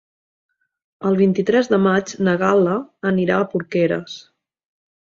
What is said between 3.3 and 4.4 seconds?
a Porqueres.